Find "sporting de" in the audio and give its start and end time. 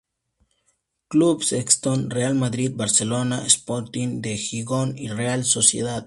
3.47-4.35